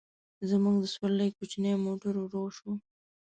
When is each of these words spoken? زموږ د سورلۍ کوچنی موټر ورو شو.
زموږ 0.49 0.75
د 0.79 0.85
سورلۍ 0.93 1.29
کوچنی 1.37 1.71
موټر 1.85 2.13
ورو 2.19 2.43
شو. 2.57 2.71